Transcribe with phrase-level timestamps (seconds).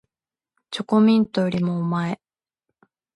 [0.71, 2.19] チョコミントよりもおまえ